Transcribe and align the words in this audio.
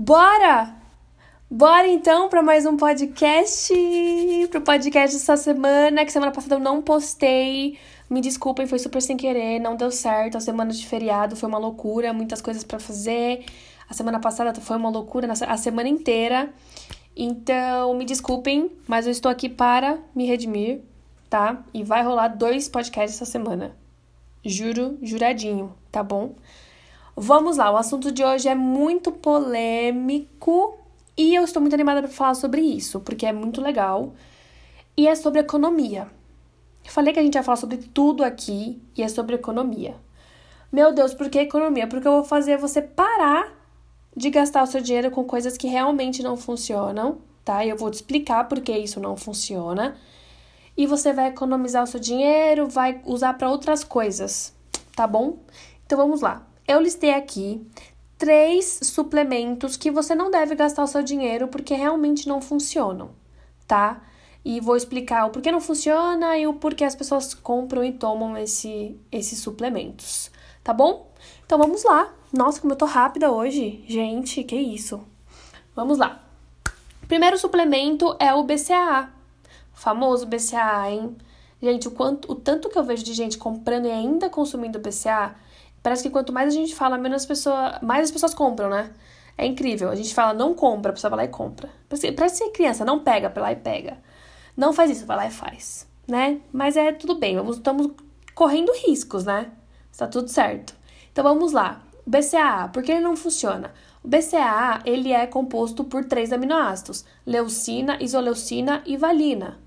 Bora! 0.00 0.76
Bora 1.50 1.88
então 1.88 2.28
para 2.28 2.40
mais 2.40 2.64
um 2.64 2.76
podcast, 2.76 3.74
pro 4.48 4.60
podcast 4.60 5.16
dessa 5.16 5.36
semana, 5.36 6.04
que 6.04 6.12
semana 6.12 6.30
passada 6.30 6.54
eu 6.54 6.60
não 6.60 6.80
postei. 6.80 7.76
Me 8.08 8.20
desculpem, 8.20 8.64
foi 8.64 8.78
super 8.78 9.02
sem 9.02 9.16
querer, 9.16 9.58
não 9.58 9.74
deu 9.74 9.90
certo. 9.90 10.36
A 10.36 10.40
semana 10.40 10.70
de 10.70 10.86
feriado 10.86 11.34
foi 11.34 11.48
uma 11.48 11.58
loucura, 11.58 12.12
muitas 12.12 12.40
coisas 12.40 12.62
para 12.62 12.78
fazer. 12.78 13.44
A 13.90 13.92
semana 13.92 14.20
passada 14.20 14.60
foi 14.60 14.76
uma 14.76 14.88
loucura, 14.88 15.26
a 15.32 15.56
semana 15.56 15.88
inteira. 15.88 16.48
Então, 17.16 17.92
me 17.94 18.04
desculpem, 18.04 18.70
mas 18.86 19.04
eu 19.04 19.10
estou 19.10 19.28
aqui 19.28 19.48
para 19.48 19.98
me 20.14 20.26
redimir, 20.26 20.80
tá? 21.28 21.64
E 21.74 21.82
vai 21.82 22.04
rolar 22.04 22.28
dois 22.28 22.68
podcasts 22.68 23.20
essa 23.20 23.28
semana. 23.28 23.76
Juro, 24.44 24.96
juradinho, 25.02 25.74
tá 25.90 26.04
bom? 26.04 26.36
Vamos 27.20 27.56
lá, 27.56 27.68
o 27.68 27.76
assunto 27.76 28.12
de 28.12 28.22
hoje 28.22 28.48
é 28.48 28.54
muito 28.54 29.10
polêmico 29.10 30.78
e 31.16 31.34
eu 31.34 31.42
estou 31.42 31.60
muito 31.60 31.74
animada 31.74 32.00
para 32.00 32.08
falar 32.12 32.34
sobre 32.34 32.60
isso, 32.60 33.00
porque 33.00 33.26
é 33.26 33.32
muito 33.32 33.60
legal. 33.60 34.12
E 34.96 35.08
é 35.08 35.16
sobre 35.16 35.40
economia. 35.40 36.06
Eu 36.84 36.92
falei 36.92 37.12
que 37.12 37.18
a 37.18 37.22
gente 37.24 37.34
ia 37.34 37.42
falar 37.42 37.56
sobre 37.56 37.78
tudo 37.78 38.22
aqui 38.22 38.80
e 38.96 39.02
é 39.02 39.08
sobre 39.08 39.34
economia. 39.34 39.96
Meu 40.70 40.94
Deus, 40.94 41.12
por 41.12 41.28
que 41.28 41.40
economia? 41.40 41.88
Porque 41.88 42.06
eu 42.06 42.12
vou 42.12 42.24
fazer 42.24 42.56
você 42.56 42.80
parar 42.80 43.52
de 44.16 44.30
gastar 44.30 44.62
o 44.62 44.66
seu 44.68 44.80
dinheiro 44.80 45.10
com 45.10 45.24
coisas 45.24 45.58
que 45.58 45.66
realmente 45.66 46.22
não 46.22 46.36
funcionam, 46.36 47.18
tá? 47.44 47.66
Eu 47.66 47.76
vou 47.76 47.90
te 47.90 47.94
explicar 47.94 48.44
por 48.44 48.60
que 48.60 48.78
isso 48.78 49.00
não 49.00 49.16
funciona. 49.16 49.96
E 50.76 50.86
você 50.86 51.12
vai 51.12 51.26
economizar 51.26 51.82
o 51.82 51.86
seu 51.88 51.98
dinheiro, 51.98 52.68
vai 52.68 53.00
usar 53.04 53.34
para 53.34 53.50
outras 53.50 53.82
coisas, 53.82 54.54
tá 54.94 55.04
bom? 55.04 55.38
Então 55.84 55.98
vamos 55.98 56.20
lá 56.20 56.47
eu 56.68 56.80
listei 56.80 57.14
aqui 57.14 57.66
três 58.18 58.80
suplementos 58.82 59.76
que 59.76 59.90
você 59.90 60.14
não 60.14 60.30
deve 60.30 60.54
gastar 60.54 60.84
o 60.84 60.86
seu 60.86 61.02
dinheiro 61.02 61.48
porque 61.48 61.74
realmente 61.74 62.28
não 62.28 62.42
funcionam, 62.42 63.10
tá? 63.66 64.02
E 64.44 64.60
vou 64.60 64.76
explicar 64.76 65.26
o 65.26 65.30
porquê 65.30 65.50
não 65.50 65.60
funciona 65.60 66.36
e 66.36 66.46
o 66.46 66.54
porquê 66.54 66.84
as 66.84 66.94
pessoas 66.94 67.32
compram 67.32 67.82
e 67.82 67.92
tomam 67.92 68.36
esse, 68.36 69.00
esses 69.10 69.38
suplementos, 69.38 70.30
tá 70.62 70.72
bom? 70.72 71.10
Então 71.46 71.58
vamos 71.58 71.82
lá. 71.84 72.12
Nossa, 72.30 72.60
como 72.60 72.74
eu 72.74 72.76
tô 72.76 72.84
rápida 72.84 73.32
hoje. 73.32 73.82
Gente, 73.88 74.44
que 74.44 74.54
isso. 74.54 75.00
Vamos 75.74 75.96
lá. 75.96 76.22
Primeiro 77.06 77.38
suplemento 77.38 78.14
é 78.18 78.34
o 78.34 78.42
BCAA. 78.42 79.10
O 79.74 79.78
famoso 79.78 80.26
BCAA, 80.26 80.90
hein? 80.90 81.16
Gente, 81.62 81.88
o, 81.88 81.90
quanto, 81.90 82.30
o 82.30 82.34
tanto 82.34 82.68
que 82.68 82.78
eu 82.78 82.84
vejo 82.84 83.02
de 83.02 83.14
gente 83.14 83.38
comprando 83.38 83.86
e 83.86 83.90
ainda 83.90 84.28
consumindo 84.28 84.78
BCAA 84.78 85.34
Parece 85.88 86.02
que 86.02 86.10
quanto 86.10 86.34
mais 86.34 86.48
a 86.48 86.50
gente 86.54 86.74
fala, 86.74 86.98
menos 86.98 87.24
pessoa, 87.24 87.78
mais 87.80 88.04
as 88.04 88.10
pessoas 88.10 88.34
compram, 88.34 88.68
né? 88.68 88.90
É 89.38 89.46
incrível. 89.46 89.88
A 89.88 89.94
gente 89.94 90.12
fala, 90.12 90.34
não 90.34 90.52
compra, 90.52 90.90
a 90.90 90.92
pessoa 90.92 91.08
vai 91.08 91.20
lá 91.20 91.24
e 91.24 91.28
compra. 91.28 91.70
Parece 92.14 92.36
ser 92.36 92.50
criança, 92.50 92.84
não 92.84 92.98
pega, 92.98 93.30
vai 93.30 93.42
lá 93.42 93.52
e 93.52 93.56
pega. 93.56 93.96
Não 94.54 94.74
faz 94.74 94.90
isso, 94.90 95.06
vai 95.06 95.16
lá 95.16 95.26
e 95.26 95.30
faz, 95.30 95.88
né? 96.06 96.42
Mas 96.52 96.76
é 96.76 96.92
tudo 96.92 97.14
bem, 97.14 97.36
vamos, 97.36 97.56
estamos 97.56 97.90
correndo 98.34 98.70
riscos, 98.86 99.24
né? 99.24 99.50
Está 99.90 100.06
tudo 100.06 100.28
certo. 100.28 100.74
Então 101.10 101.24
vamos 101.24 101.52
lá. 101.52 101.80
BCAA, 102.06 102.68
por 102.68 102.82
que 102.82 102.92
ele 102.92 103.00
não 103.00 103.16
funciona? 103.16 103.72
O 104.04 104.08
BCAA, 104.08 104.82
ele 104.84 105.10
é 105.10 105.26
composto 105.26 105.84
por 105.84 106.04
três 106.04 106.34
aminoácidos: 106.34 107.06
leucina, 107.24 107.96
isoleucina 107.98 108.82
e 108.84 108.98
valina. 108.98 109.58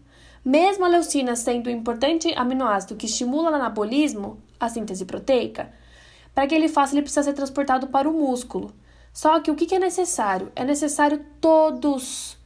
Mesmo 0.45 0.85
a 0.85 0.87
leucina 0.87 1.35
sendo 1.35 1.67
um 1.67 1.73
importante 1.73 2.31
aminoácido 2.35 2.95
que 2.95 3.07
estimula 3.07 3.49
o 3.49 3.55
anabolismo, 3.55 4.37
a 4.59 4.69
síntese 4.69 5.03
proteica, 5.03 5.80
para 6.33 6.47
que 6.47 6.55
ele 6.55 6.69
faça, 6.69 6.93
ele 6.93 7.01
precisa 7.01 7.23
ser 7.23 7.33
transportado 7.33 7.87
para 7.87 8.09
o 8.09 8.13
músculo. 8.13 8.73
Só 9.13 9.39
que 9.39 9.51
o 9.51 9.55
que 9.55 9.75
é 9.75 9.79
necessário? 9.79 10.51
É 10.55 10.63
necessário 10.63 11.25
todos, 11.41 12.37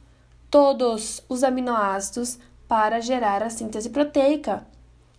todos 0.50 1.22
os 1.28 1.44
aminoácidos 1.44 2.38
para 2.66 3.00
gerar 3.00 3.42
a 3.42 3.50
síntese 3.50 3.90
proteica. 3.90 4.66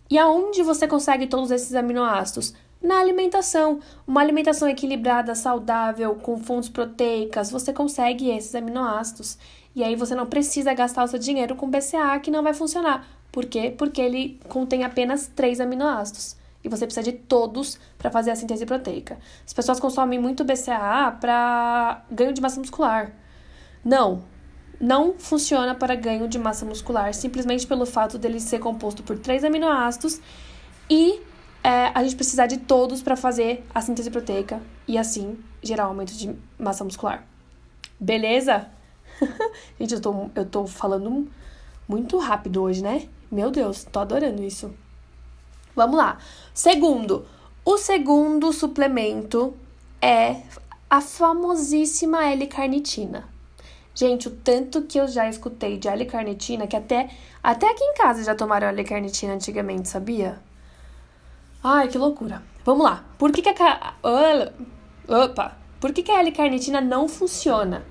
E 0.10 0.18
aonde 0.18 0.64
você 0.64 0.88
consegue 0.88 1.28
todos 1.28 1.52
esses 1.52 1.74
aminoácidos? 1.74 2.54
Na 2.82 3.00
alimentação. 3.00 3.80
Uma 4.06 4.22
alimentação 4.22 4.68
equilibrada, 4.68 5.34
saudável, 5.36 6.16
com 6.16 6.38
fontes 6.38 6.70
proteicas, 6.70 7.50
você 7.50 7.72
consegue 7.72 8.30
esses 8.30 8.54
aminoácidos. 8.54 9.38
E 9.74 9.84
aí 9.84 9.96
você 9.96 10.16
não 10.16 10.26
precisa 10.26 10.74
gastar 10.74 11.04
o 11.06 11.08
seu 11.08 11.20
dinheiro 11.20 11.56
com 11.56 11.70
BCA 11.70 12.20
que 12.22 12.32
não 12.32 12.44
vai 12.44 12.54
funcionar. 12.54 13.08
Por 13.32 13.46
quê? 13.46 13.74
Porque 13.78 14.02
ele 14.02 14.40
contém 14.50 14.84
apenas 14.84 15.28
três 15.28 15.60
aminoácidos 15.62 16.36
e 16.64 16.70
você 16.70 16.86
precisa 16.86 17.04
de 17.04 17.14
todos 17.14 17.80
para 17.98 18.12
fazer 18.12 18.32
a 18.32 18.36
síntese 18.36 18.66
proteica. 18.66 19.18
As 19.46 19.54
pessoas 19.54 19.80
consomem 19.80 20.20
muito 20.20 20.44
BCAA 20.44 21.12
para 21.20 22.04
ganho 22.12 22.34
de 22.34 22.42
massa 22.42 22.60
muscular. 22.60 23.12
Não, 23.84 24.24
não 24.80 25.16
funciona 25.18 25.74
para 25.74 25.96
ganho 25.96 26.28
de 26.28 26.38
massa 26.38 26.66
muscular, 26.66 27.14
simplesmente 27.14 27.66
pelo 27.66 27.86
fato 27.86 28.18
dele 28.18 28.40
ser 28.40 28.60
composto 28.60 29.04
por 29.04 29.18
três 29.18 29.44
aminoácidos 29.44 30.20
e 30.90 31.22
é, 31.64 31.92
a 31.94 32.04
gente 32.04 32.16
precisar 32.16 32.48
de 32.48 32.58
todos 32.58 33.02
para 33.02 33.16
fazer 33.16 33.66
a 33.74 33.82
síntese 33.82 34.10
proteica 34.10 34.62
e 34.88 34.98
assim 34.98 35.38
gerar 35.62 35.86
aumento 35.86 36.14
de 36.14 36.36
massa 36.58 36.84
muscular. 36.84 37.26
Beleza? 38.00 38.70
gente, 39.80 39.96
eu 39.96 40.02
tô, 40.02 40.30
eu 40.36 40.46
tô 40.46 40.68
falando 40.68 41.28
muito 41.88 42.18
rápido 42.18 42.62
hoje, 42.62 42.84
né? 42.84 43.08
Meu 43.32 43.50
Deus, 43.50 43.84
tô 43.84 44.00
adorando 44.00 44.44
isso. 44.44 44.74
Vamos 45.78 45.96
lá. 45.96 46.18
Segundo, 46.56 47.24
o 47.64 47.78
segundo 47.78 48.52
suplemento 48.52 49.54
é 50.02 50.42
a 50.90 51.00
famosíssima 51.00 52.26
L-carnitina. 52.32 53.30
Gente, 53.94 54.28
o 54.28 54.32
tanto 54.32 54.82
que 54.82 55.00
eu 55.00 55.08
já 55.08 55.30
escutei 55.30 55.78
de 55.78 55.88
L-carnitina, 55.88 56.66
que 56.66 56.76
até, 56.76 57.12
até 57.44 57.70
aqui 57.70 57.84
em 57.84 57.94
casa 57.94 58.24
já 58.24 58.34
tomaram 58.34 58.68
L-carnitina 58.70 59.36
antigamente, 59.36 59.88
sabia? 59.88 60.40
Ai, 61.64 61.88
que 61.88 61.98
loucura. 62.00 62.42
Vamos 62.66 62.84
lá. 62.84 63.06
Por 63.20 63.32
que, 63.32 63.44
que 63.44 63.50
a... 63.62 63.94
Opa! 65.08 65.58
Por 65.80 65.94
que, 65.94 66.02
que 66.02 66.12
a 66.12 66.22
L-carnitina 66.22 66.82
não 66.82 67.08
funciona? 67.08 67.86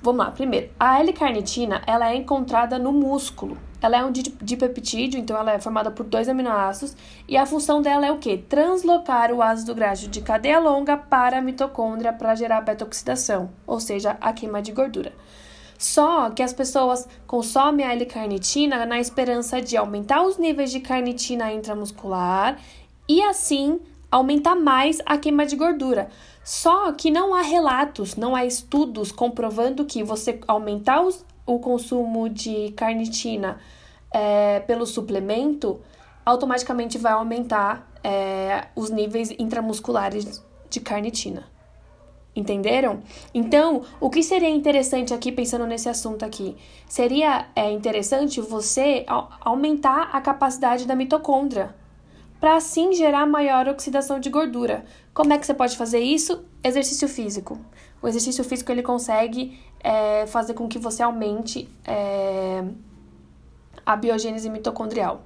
Vamos 0.00 0.24
lá, 0.24 0.30
primeiro, 0.30 0.70
a 0.78 1.00
L-carnitina, 1.00 1.82
ela 1.84 2.12
é 2.12 2.14
encontrada 2.14 2.78
no 2.78 2.92
músculo. 2.92 3.58
Ela 3.84 3.98
é 3.98 4.04
um 4.04 4.10
dipeptídeo, 4.10 5.20
então 5.20 5.36
ela 5.36 5.52
é 5.52 5.60
formada 5.60 5.90
por 5.90 6.06
dois 6.06 6.26
aminoácidos, 6.26 6.96
e 7.28 7.36
a 7.36 7.44
função 7.44 7.82
dela 7.82 8.06
é 8.06 8.10
o 8.10 8.16
quê? 8.16 8.42
Translocar 8.48 9.30
o 9.30 9.42
ácido 9.42 9.74
graxo 9.74 10.08
de 10.08 10.22
cadeia 10.22 10.58
longa 10.58 10.96
para 10.96 11.36
a 11.36 11.42
mitocôndria 11.42 12.10
para 12.10 12.34
gerar 12.34 12.62
beta-oxidação, 12.62 13.50
ou 13.66 13.78
seja, 13.78 14.16
a 14.22 14.32
queima 14.32 14.62
de 14.62 14.72
gordura. 14.72 15.12
Só 15.76 16.30
que 16.30 16.42
as 16.42 16.54
pessoas 16.54 17.06
consomem 17.26 17.84
a 17.84 17.92
L-carnitina 17.92 18.86
na 18.86 18.98
esperança 18.98 19.60
de 19.60 19.76
aumentar 19.76 20.22
os 20.22 20.38
níveis 20.38 20.70
de 20.70 20.80
carnitina 20.80 21.52
intramuscular 21.52 22.58
e 23.06 23.20
assim 23.20 23.78
aumentar 24.10 24.54
mais 24.54 25.02
a 25.04 25.18
queima 25.18 25.44
de 25.44 25.56
gordura. 25.56 26.08
Só 26.42 26.90
que 26.92 27.10
não 27.10 27.34
há 27.34 27.42
relatos, 27.42 28.16
não 28.16 28.34
há 28.34 28.46
estudos 28.46 29.12
comprovando 29.12 29.84
que 29.84 30.02
você 30.02 30.40
aumentar 30.48 31.02
os, 31.02 31.22
o 31.46 31.58
consumo 31.58 32.28
de 32.28 32.72
carnitina 32.72 33.58
é, 34.12 34.60
pelo 34.60 34.86
suplemento 34.86 35.80
automaticamente 36.24 36.96
vai 36.96 37.12
aumentar 37.12 37.90
é, 38.02 38.68
os 38.74 38.90
níveis 38.90 39.30
intramusculares 39.38 40.42
de 40.70 40.80
carnitina. 40.80 41.44
Entenderam? 42.36 43.02
Então, 43.32 43.82
o 44.00 44.10
que 44.10 44.22
seria 44.22 44.48
interessante 44.48 45.14
aqui, 45.14 45.30
pensando 45.30 45.66
nesse 45.66 45.88
assunto 45.88 46.24
aqui? 46.24 46.56
Seria 46.88 47.46
é, 47.54 47.70
interessante 47.70 48.40
você 48.40 49.06
aumentar 49.40 50.10
a 50.12 50.20
capacidade 50.20 50.86
da 50.86 50.96
mitocôndria 50.96 51.74
para 52.40 52.56
assim 52.56 52.92
gerar 52.92 53.24
maior 53.26 53.68
oxidação 53.68 54.18
de 54.18 54.30
gordura. 54.30 54.84
Como 55.12 55.32
é 55.32 55.38
que 55.38 55.46
você 55.46 55.54
pode 55.54 55.76
fazer 55.76 56.00
isso? 56.00 56.44
Exercício 56.64 57.06
físico. 57.06 57.60
O 58.00 58.08
exercício 58.08 58.42
físico 58.42 58.72
ele 58.72 58.82
consegue 58.82 59.62
é, 59.80 60.26
fazer 60.26 60.54
com 60.54 60.66
que 60.66 60.78
você 60.78 61.02
aumente 61.02 61.68
é, 61.86 62.64
a 63.84 63.94
biogênese 63.94 64.48
mitocondrial, 64.48 65.20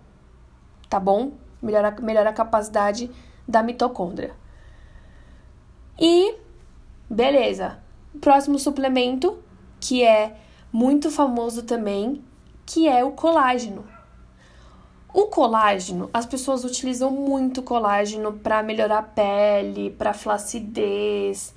tá 0.90 0.99
bom? 0.99 1.32
Melhora, 1.62 1.96
melhora 2.00 2.31
a 2.31 2.32
capacidade 2.32 3.08
da 3.46 3.62
mitocôndria. 3.62 4.32
E 5.99 6.35
beleza. 7.08 7.79
Próximo 8.20 8.58
suplemento, 8.58 9.38
que 9.81 10.02
é 10.02 10.37
muito 10.73 11.11
famoso 11.11 11.62
também, 11.62 12.25
que 12.67 12.88
é 12.88 13.05
o 13.05 13.12
colágeno. 13.12 13.84
O 15.12 15.26
colágeno, 15.26 16.10
as 16.12 16.26
pessoas 16.26 16.64
utilizam 16.64 17.10
muito 17.10 17.62
colágeno 17.62 18.32
para 18.32 18.62
melhorar 18.62 18.99
a 18.99 19.02
pele, 19.02 19.90
para 19.90 20.12
flacidez. 20.12 21.55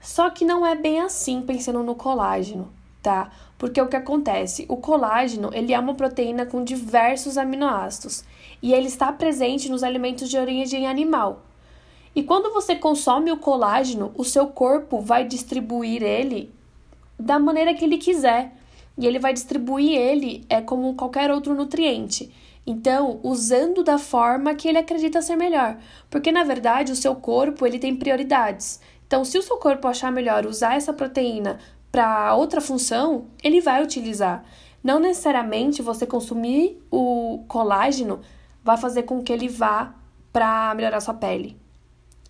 Só 0.00 0.30
que 0.30 0.44
não 0.44 0.66
é 0.66 0.74
bem 0.74 1.00
assim 1.00 1.42
pensando 1.42 1.82
no 1.82 1.94
colágeno, 1.94 2.72
tá? 3.02 3.30
Porque 3.58 3.80
o 3.80 3.88
que 3.88 3.96
acontece? 3.96 4.64
O 4.68 4.78
colágeno, 4.78 5.50
ele 5.52 5.74
é 5.74 5.78
uma 5.78 5.94
proteína 5.94 6.46
com 6.46 6.64
diversos 6.64 7.36
aminoácidos 7.36 8.24
e 8.62 8.72
ele 8.72 8.86
está 8.86 9.12
presente 9.12 9.68
nos 9.68 9.82
alimentos 9.82 10.30
de 10.30 10.38
origem 10.38 10.86
animal. 10.86 11.42
E 12.14 12.22
quando 12.22 12.50
você 12.50 12.74
consome 12.74 13.30
o 13.30 13.36
colágeno, 13.36 14.10
o 14.16 14.24
seu 14.24 14.46
corpo 14.46 15.00
vai 15.00 15.24
distribuir 15.24 16.02
ele 16.02 16.50
da 17.18 17.38
maneira 17.38 17.74
que 17.74 17.84
ele 17.84 17.98
quiser. 17.98 18.54
E 18.96 19.06
ele 19.06 19.18
vai 19.18 19.34
distribuir 19.34 19.92
ele 19.92 20.46
é 20.48 20.62
como 20.62 20.94
qualquer 20.94 21.30
outro 21.30 21.54
nutriente. 21.54 22.32
Então, 22.66 23.20
usando 23.22 23.84
da 23.84 23.96
forma 23.96 24.54
que 24.54 24.66
ele 24.66 24.78
acredita 24.78 25.22
ser 25.22 25.36
melhor, 25.36 25.78
porque 26.10 26.32
na 26.32 26.42
verdade 26.42 26.90
o 26.90 26.96
seu 26.96 27.14
corpo 27.14 27.64
ele 27.64 27.78
tem 27.78 27.94
prioridades. 27.94 28.80
Então, 29.06 29.24
se 29.24 29.38
o 29.38 29.42
seu 29.42 29.56
corpo 29.58 29.86
achar 29.86 30.10
melhor 30.10 30.44
usar 30.44 30.74
essa 30.74 30.92
proteína 30.92 31.60
para 31.92 32.34
outra 32.34 32.60
função, 32.60 33.26
ele 33.42 33.60
vai 33.60 33.82
utilizar. 33.82 34.44
Não 34.82 34.98
necessariamente 34.98 35.80
você 35.80 36.04
consumir 36.04 36.82
o 36.90 37.44
colágeno 37.46 38.20
vai 38.64 38.76
fazer 38.76 39.04
com 39.04 39.22
que 39.22 39.32
ele 39.32 39.48
vá 39.48 39.94
para 40.32 40.74
melhorar 40.74 41.00
sua 41.00 41.14
pele. 41.14 41.56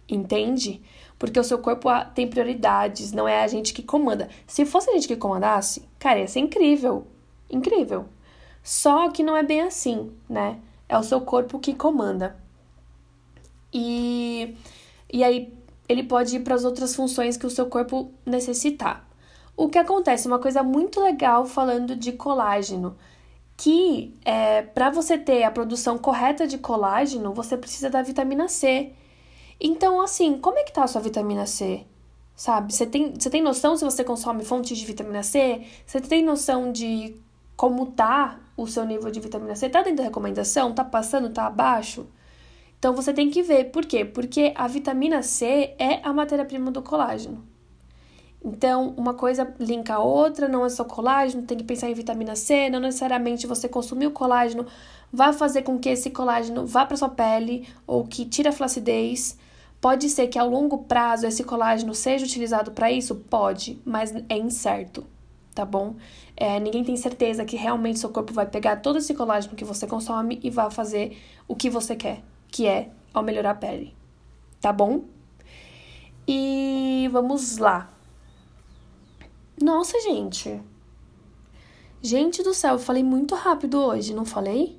Entende? 0.07 0.83
Porque 1.19 1.41
o 1.41 1.45
seu 1.45 1.59
corpo 1.59 1.89
tem 2.15 2.29
prioridades, 2.29 3.11
não 3.11 3.27
é 3.27 3.43
a 3.43 3.49
gente 3.49 3.73
que 3.73 3.83
comanda. 3.83 4.29
Se 4.47 4.67
fosse 4.67 4.91
a 4.91 4.93
gente 4.93 5.09
que 5.09 5.17
comandasse, 5.17 5.89
cara, 5.99 6.19
ia 6.19 6.29
ser 6.29 6.41
incrível. 6.41 7.07
Incrível. 7.51 8.07
Só 8.67 9.09
que 9.11 9.23
não 9.23 9.37
é 9.37 9.45
bem 9.45 9.61
assim, 9.61 10.11
né? 10.29 10.59
É 10.89 10.99
o 10.99 11.03
seu 11.05 11.21
corpo 11.21 11.61
que 11.61 11.73
comanda. 11.73 12.37
E, 13.73 14.57
e 15.13 15.23
aí 15.23 15.57
ele 15.89 16.03
pode 16.03 16.35
ir 16.35 16.41
para 16.41 16.57
as 16.57 16.65
outras 16.65 16.93
funções 16.93 17.37
que 17.37 17.47
o 17.47 17.51
seu 17.51 17.67
corpo 17.67 18.11
necessitar. 18.27 19.09
O 19.57 19.69
que 19.69 19.79
acontece? 19.79 20.27
Uma 20.27 20.41
coisa 20.41 20.65
muito 20.65 21.01
legal 21.01 21.47
falando 21.47 21.95
de 21.95 22.11
colágeno, 22.11 22.97
que 23.57 24.13
é, 24.25 24.63
para 24.63 24.91
você 24.91 25.17
ter 25.17 25.45
a 25.45 25.51
produção 25.53 25.97
correta 25.97 26.45
de 26.45 26.59
colágeno, 26.59 27.33
você 27.33 27.57
precisa 27.57 27.89
da 27.89 28.03
vitamina 28.03 28.49
C. 28.49 28.93
Então, 29.61 30.01
assim, 30.01 30.39
como 30.39 30.59
é 30.59 30.65
que 30.65 30.73
tá 30.73 30.83
a 30.83 30.89
sua 30.89 31.01
vitamina 31.01 31.47
C? 31.47 31.87
Sabe? 32.35 32.75
Você 32.75 32.85
tem, 32.85 33.15
você 33.17 33.31
tem 33.31 33.43
noção 33.43 33.77
se 33.77 33.85
você 33.85 34.03
consome 34.03 34.45
fontes 34.45 34.77
de 34.77 34.85
vitamina 34.85 35.23
C? 35.23 35.65
Você 35.87 36.01
tem 36.01 36.25
noção 36.25 36.73
de 36.73 37.15
como 37.57 37.87
tá 37.87 38.41
o 38.57 38.67
seu 38.67 38.85
nível 38.85 39.11
de 39.11 39.21
vitamina 39.21 39.55
C? 39.55 39.69
Tá 39.69 39.83
dentro 39.83 39.99
da 39.99 40.05
recomendação? 40.05 40.73
Tá 40.73 40.85
passando? 40.85 41.31
Tá 41.31 41.47
abaixo? 41.47 42.07
Então 42.79 42.95
você 42.95 43.13
tem 43.13 43.31
que 43.31 43.43
ver. 43.43 43.67
Por 43.67 43.85
quê? 43.85 44.05
Porque 44.05 44.53
a 44.55 44.67
vitamina 44.67 45.23
C 45.23 45.75
é 45.79 46.01
a 46.03 46.13
matéria-prima 46.13 46.71
do 46.71 46.83
colágeno. 46.83 47.45
Então, 48.45 48.95
uma 48.97 49.13
coisa 49.13 49.53
linka 49.59 49.95
a 49.95 49.99
outra, 49.99 50.47
não 50.47 50.65
é 50.65 50.69
só 50.69 50.85
colágeno, 50.85 51.43
tem 51.43 51.59
que 51.59 51.65
pensar 51.65 51.91
em 51.91 51.95
vitamina 51.95 52.37
C, 52.37 52.71
não 52.71 52.79
necessariamente 52.79 53.47
você 53.47 53.69
consumir 53.69 54.07
o 54.07 54.13
colágeno 54.13 54.67
vai 55.13 55.33
fazer 55.33 55.63
com 55.63 55.79
que 55.79 55.89
esse 55.89 56.11
colágeno 56.11 56.67
vá 56.67 56.87
para 56.87 56.97
sua 56.97 57.09
pele 57.09 57.67
ou 57.87 58.05
que 58.07 58.25
tire 58.25 58.49
a 58.49 58.53
flacidez. 58.53 59.37
Pode 59.81 60.09
ser 60.09 60.29
que 60.29 60.39
ao 60.39 60.49
longo 60.49 60.79
prazo 60.85 61.27
esse 61.27 61.43
colágeno 61.43 61.95
seja 61.95 62.25
utilizado 62.25 62.71
para 62.71 62.91
isso? 62.91 63.17
Pode, 63.17 63.81
mas 63.85 64.15
é 64.29 64.37
incerto 64.37 65.05
tá 65.57 65.65
bom? 65.65 65.97
É, 66.37 66.61
ninguém 66.61 66.85
tem 66.85 66.97
certeza 66.99 67.45
que 67.47 67.57
realmente 67.57 67.99
seu 67.99 68.11
corpo 68.11 68.33
vai 68.33 68.47
pegar 68.47 68.77
todo 68.77 68.99
esse 68.99 69.15
colágeno 69.15 69.57
que 69.57 69.65
você 69.65 69.87
consome 69.87 70.39
e 70.43 70.51
vai 70.51 70.71
fazer 70.71 71.17
o 71.49 71.57
que 71.57 71.71
você 71.71 71.97
quer, 71.97 72.23
que 72.49 72.67
é 72.67 72.91
ao 73.13 73.23
melhorar 73.23 73.53
a 73.53 73.55
pele, 73.55 73.97
tá 74.61 74.71
bom? 74.71 75.05
E 76.29 77.09
vamos 77.11 77.57
lá. 77.57 77.91
Nossa, 79.61 79.99
gente. 80.03 80.61
Gente 82.03 82.43
do 82.43 82.53
céu, 82.53 82.75
eu 82.75 82.79
falei 82.79 83.03
muito 83.03 83.35
rápido 83.35 83.79
hoje, 83.79 84.15
não 84.15 84.27
falei? 84.27 84.79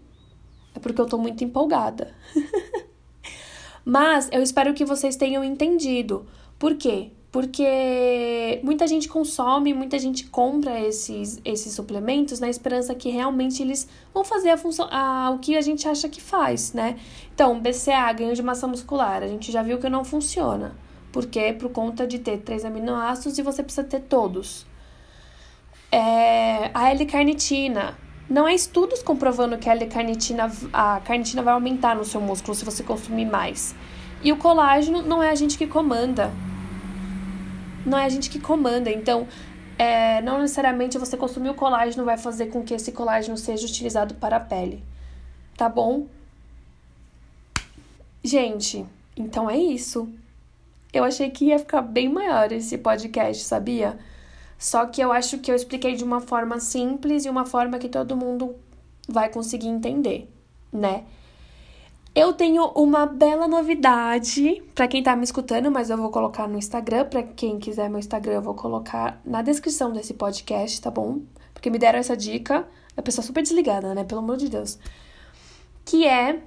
É 0.76 0.80
porque 0.80 1.02
eu 1.02 1.08
tô 1.08 1.18
muito 1.18 1.44
empolgada. 1.44 2.14
Mas 3.84 4.30
eu 4.32 4.44
espero 4.44 4.76
que 4.76 4.86
vocês 4.86 5.16
tenham 5.16 5.44
entendido. 5.44 6.28
Por 6.60 6.76
quê? 6.76 7.12
Porque 7.32 8.62
muita 8.64 8.88
gente 8.88 9.10
consome, 9.10 9.74
muita 9.74 10.00
gente 10.00 10.26
compra 10.28 10.80
esses, 10.80 11.42
esses 11.44 11.74
suplementos 11.74 12.40
na 12.40 12.50
esperança 12.50 12.96
que 12.96 13.10
realmente 13.10 13.62
eles 13.62 13.88
vão 14.14 14.24
fazer 14.24 14.50
a 14.50 14.58
função, 14.58 14.88
a, 14.90 15.32
o 15.32 15.40
que 15.40 15.58
a 15.58 15.62
gente 15.62 15.88
acha 15.88 16.08
que 16.08 16.22
faz, 16.22 16.72
né? 16.74 16.98
Então, 17.34 17.60
BCA, 17.60 18.12
ganho 18.14 18.34
de 18.34 18.42
massa 18.42 18.66
muscular, 18.66 19.22
a 19.24 19.28
gente 19.28 19.52
já 19.52 19.62
viu 19.62 19.78
que 19.78 19.90
não 19.90 20.06
funciona. 20.06 20.76
Porque 21.12 21.54
por 21.54 21.70
conta 21.70 22.08
de 22.08 22.20
ter 22.20 22.40
três 22.40 22.64
aminoácidos 22.64 23.38
e 23.38 23.42
você 23.42 23.62
precisa 23.62 23.84
ter 23.84 24.02
todos. 24.02 24.66
É, 25.92 26.70
a 26.74 26.92
L-carnitina. 26.92 27.98
Não 28.30 28.46
há 28.46 28.54
estudos 28.54 29.02
comprovando 29.02 29.58
que 29.58 29.70
a 29.70 29.74
L-carnitina, 29.74 30.52
a 30.74 31.00
carnitina 31.00 31.42
vai 31.42 31.54
aumentar 31.54 31.96
no 31.96 32.04
seu 32.04 32.20
músculo 32.20 32.56
se 32.56 32.66
você 32.66 32.84
consumir 32.84 33.26
mais. 33.26 33.74
E 34.22 34.32
o 34.32 34.38
colágeno 34.38 35.02
não 35.02 35.24
é 35.24 35.30
a 35.30 35.36
gente 35.36 35.58
que 35.58 35.66
comanda 35.66 36.32
não 37.88 37.98
é 37.98 38.06
a 38.06 38.10
gente 38.10 38.30
que 38.30 38.40
comanda. 38.40 38.92
Então, 38.92 39.28
é, 39.78 40.22
não 40.22 40.42
necessariamente 40.42 40.98
você 40.98 41.16
consumir 41.16 41.50
o 41.50 41.56
colágeno 41.56 42.04
vai 42.04 42.18
fazer 42.18 42.48
com 42.48 42.64
que 42.64 42.74
esse 42.74 42.92
colágeno 42.92 43.38
seja 43.38 43.66
utilizado 43.66 44.16
para 44.16 44.38
a 44.38 44.40
pele. 44.40 44.84
Tá 45.56 45.70
bom? 45.70 46.08
Gente, 48.24 48.86
então 49.16 49.50
é 49.50 49.58
isso. 49.58 50.10
Eu 50.92 51.04
achei 51.04 51.30
que 51.30 51.46
ia 51.46 51.60
ficar 51.60 51.82
bem 51.82 52.10
maior 52.10 52.52
esse 52.52 52.78
podcast, 52.78 53.44
sabia? 53.44 53.98
Só 54.58 54.86
que 54.86 55.00
eu 55.00 55.12
acho 55.12 55.38
que 55.38 55.52
eu 55.52 55.56
expliquei 55.56 55.96
de 55.96 56.04
uma 56.04 56.20
forma 56.20 56.60
simples 56.60 57.26
e 57.26 57.30
uma 57.30 57.46
forma 57.46 57.78
que 57.78 57.88
todo 57.88 58.18
mundo 58.18 58.56
vai 59.08 59.30
conseguir 59.30 59.68
entender, 59.68 60.30
né? 60.74 61.04
Eu 62.18 62.34
tenho 62.34 62.66
uma 62.70 63.06
bela 63.06 63.48
novidade 63.48 64.64
para 64.74 64.88
quem 64.88 65.04
tá 65.04 65.16
me 65.16 65.24
escutando, 65.24 65.70
mas 65.70 65.92
eu 65.92 65.98
vou 65.98 66.10
colocar 66.10 66.48
no 66.48 66.58
Instagram. 66.58 67.06
Para 67.06 67.22
quem 67.22 67.60
quiser 67.60 67.92
meu 67.92 68.00
Instagram, 68.00 68.34
eu 68.34 68.42
vou 68.42 68.56
colocar 68.56 69.22
na 69.24 69.44
descrição 69.44 69.94
desse 69.94 70.16
podcast, 70.16 70.82
tá 70.82 70.90
bom? 70.90 71.20
Porque 71.54 71.70
me 71.70 71.78
deram 71.78 72.00
essa 72.00 72.18
dica. 72.18 72.68
A 72.98 73.04
pessoa 73.04 73.24
super 73.24 73.44
desligada, 73.44 73.94
né? 73.94 74.04
Pelo 74.04 74.22
amor 74.22 74.36
de 74.36 74.50
Deus. 74.50 74.80
Que 75.86 76.08
é 76.08 76.42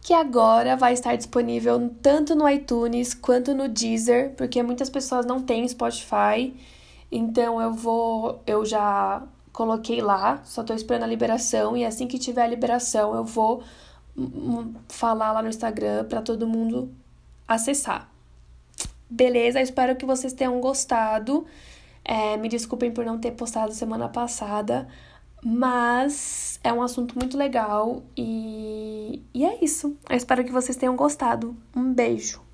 que 0.00 0.14
agora 0.14 0.76
vai 0.76 0.92
estar 0.92 1.16
disponível 1.16 1.92
tanto 2.00 2.36
no 2.36 2.48
iTunes 2.48 3.14
quanto 3.14 3.56
no 3.56 3.68
Deezer, 3.68 4.32
porque 4.36 4.62
muitas 4.62 4.88
pessoas 4.88 5.26
não 5.26 5.42
têm 5.42 5.66
Spotify. 5.66 6.54
Então 7.10 7.60
eu 7.60 7.72
vou, 7.72 8.40
eu 8.46 8.64
já 8.64 9.24
coloquei 9.52 10.00
lá, 10.00 10.40
só 10.44 10.62
tô 10.62 10.72
esperando 10.72 11.02
a 11.02 11.08
liberação 11.08 11.76
e 11.76 11.84
assim 11.84 12.06
que 12.06 12.16
tiver 12.16 12.42
a 12.42 12.46
liberação 12.46 13.12
eu 13.16 13.24
vou 13.24 13.64
falar 14.88 15.32
lá 15.32 15.42
no 15.42 15.48
Instagram 15.48 16.04
para 16.04 16.22
todo 16.22 16.46
mundo 16.46 16.90
acessar. 17.46 18.10
Beleza? 19.08 19.60
Espero 19.60 19.96
que 19.96 20.04
vocês 20.04 20.32
tenham 20.32 20.60
gostado. 20.60 21.46
É, 22.04 22.36
me 22.36 22.48
desculpem 22.48 22.90
por 22.90 23.04
não 23.04 23.18
ter 23.18 23.32
postado 23.32 23.72
semana 23.72 24.08
passada, 24.08 24.88
mas 25.44 26.58
é 26.64 26.72
um 26.72 26.82
assunto 26.82 27.18
muito 27.18 27.36
legal 27.36 28.02
e, 28.16 29.22
e 29.34 29.44
é 29.44 29.62
isso. 29.62 29.96
Eu 30.08 30.16
espero 30.16 30.44
que 30.44 30.52
vocês 30.52 30.76
tenham 30.76 30.96
gostado. 30.96 31.56
Um 31.76 31.92
beijo. 31.92 32.47